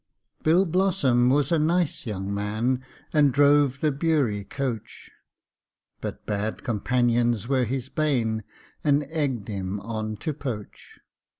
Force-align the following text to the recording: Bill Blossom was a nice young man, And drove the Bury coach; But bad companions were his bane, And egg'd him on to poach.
Bill 0.43 0.65
Blossom 0.65 1.29
was 1.29 1.51
a 1.51 1.59
nice 1.59 2.07
young 2.07 2.33
man, 2.33 2.83
And 3.13 3.31
drove 3.31 3.81
the 3.81 3.91
Bury 3.91 4.43
coach; 4.43 5.11
But 5.99 6.25
bad 6.25 6.63
companions 6.63 7.47
were 7.47 7.65
his 7.65 7.89
bane, 7.89 8.43
And 8.83 9.03
egg'd 9.11 9.47
him 9.47 9.79
on 9.81 10.15
to 10.17 10.33
poach. 10.33 10.97